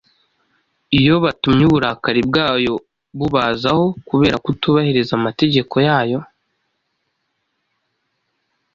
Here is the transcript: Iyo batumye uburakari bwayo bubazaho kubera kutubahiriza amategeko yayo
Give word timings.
Iyo 0.99 1.15
batumye 1.23 1.63
uburakari 1.69 2.21
bwayo 2.29 2.73
bubazaho 3.17 3.85
kubera 4.07 4.35
kutubahiriza 4.45 5.11
amategeko 5.19 5.75
yayo 5.87 6.19